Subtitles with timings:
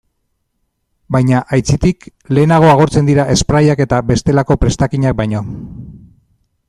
[1.15, 2.07] Baina, aitzitik,
[2.37, 5.45] lehenago agortzen dira sprayak eta bestelako prestakinak baino.